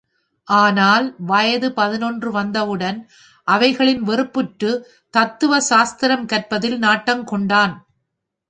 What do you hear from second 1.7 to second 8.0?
பதினொன்று வந்தவுடன், அவைகளில் வெறுப்புற்றுத் தத்துவ சாஸ்திரம் கற்பதில் நாட்டங் கொண்டான்.